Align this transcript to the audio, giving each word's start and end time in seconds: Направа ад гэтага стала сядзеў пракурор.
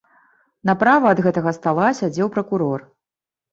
Направа 0.69 1.11
ад 1.17 1.21
гэтага 1.27 1.53
стала 1.59 1.93
сядзеў 2.01 2.35
пракурор. 2.39 2.79